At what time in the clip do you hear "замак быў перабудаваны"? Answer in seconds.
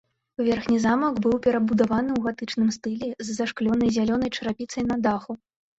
0.85-2.11